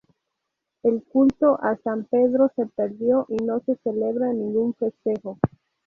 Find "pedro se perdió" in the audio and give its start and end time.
2.05-3.27